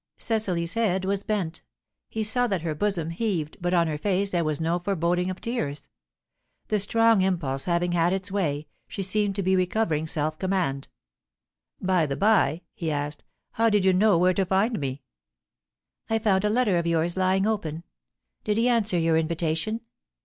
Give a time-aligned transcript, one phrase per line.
[0.17, 1.61] Cecily's head was bent.
[2.09, 5.39] He saw that her bosom heaved, but on her face there was no foreboding of
[5.39, 5.89] tears.
[6.69, 10.87] The strong impulse having had its way, she seemed to be recovering self command.
[11.79, 15.03] "By the bye," he asked, "how did you know where to find me?"
[16.09, 17.83] "I found a letter of yours lying open.
[18.43, 19.81] Did he answer your invitation?"